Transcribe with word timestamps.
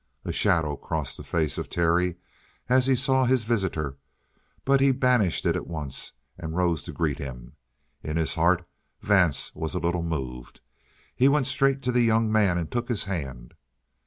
A 0.25 0.33
shadow 0.33 0.75
crossed 0.77 1.17
the 1.17 1.23
face 1.23 1.59
of 1.59 1.69
Terry 1.69 2.15
as 2.67 2.87
he 2.87 2.95
saw 2.95 3.25
his 3.25 3.43
visitor, 3.43 3.97
but 4.65 4.81
he 4.81 4.89
banished 4.91 5.45
it 5.45 5.55
at 5.55 5.67
once 5.67 6.13
and 6.39 6.55
rose 6.57 6.81
to 6.85 6.91
greet 6.91 7.19
him. 7.19 7.53
In 8.01 8.17
his 8.17 8.33
heart 8.33 8.65
Vance 9.01 9.53
was 9.53 9.75
a 9.75 9.79
little 9.79 10.01
moved. 10.01 10.59
He 11.15 11.27
went 11.27 11.45
straight 11.45 11.83
to 11.83 11.91
the 11.91 12.01
younger 12.01 12.33
man 12.33 12.57
and 12.57 12.71
took 12.71 12.87
his 12.89 13.03
hand. 13.03 13.53